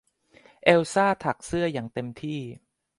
[0.63, 2.39] เอลซ่าถักเสื้ออย่างเต็มที่